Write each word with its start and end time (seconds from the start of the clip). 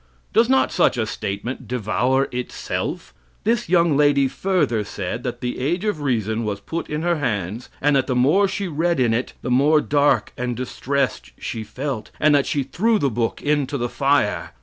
Does 0.33 0.49
not 0.49 0.71
such 0.71 0.97
a 0.97 1.05
statement 1.05 1.67
devour 1.67 2.27
itself? 2.31 3.13
This 3.43 3.69
young 3.69 3.95
lady 3.95 4.27
further 4.27 4.83
said 4.83 5.21
that 5.21 5.41
the 5.41 5.59
"Age 5.59 5.85
of 5.85 6.01
Reason" 6.01 6.43
was 6.43 6.59
put 6.59 6.89
in 6.89 7.03
her 7.03 7.17
hands, 7.17 7.69
and 7.79 7.95
that 7.95 8.07
the 8.07 8.15
more 8.15 8.47
she 8.47 8.67
read 8.67 8.99
in 8.99 9.13
it, 9.13 9.33
the 9.43 9.51
more 9.51 9.79
dark 9.79 10.33
and 10.35 10.55
distressed 10.57 11.29
she 11.37 11.63
felt, 11.63 12.09
and 12.19 12.33
that 12.33 12.47
she 12.47 12.63
threw 12.63 12.97
the 12.97 13.11
book 13.11 13.43
into 13.43 13.77
the 13.77 13.89
fire. 13.89 14.53